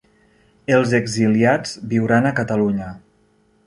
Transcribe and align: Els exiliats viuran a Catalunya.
Els 0.77 0.95
exiliats 1.01 1.77
viuran 1.95 2.31
a 2.31 2.35
Catalunya. 2.43 2.93